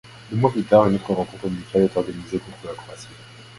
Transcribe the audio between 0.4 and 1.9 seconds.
plus tard, une autre rencontre amicale